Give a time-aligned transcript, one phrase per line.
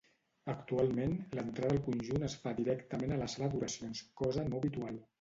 [0.53, 5.03] Actualment, l'entrada al conjunt es fa directament a la sala d'oracions, cosa no habitual.